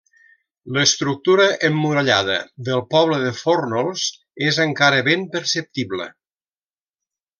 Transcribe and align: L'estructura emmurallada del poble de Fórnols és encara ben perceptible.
L'estructura 0.75 1.43
emmurallada 1.69 2.37
del 2.69 2.81
poble 2.95 3.19
de 3.25 3.35
Fórnols 3.41 4.07
és 4.49 4.59
encara 4.65 5.05
ben 5.11 5.27
perceptible. 5.37 6.09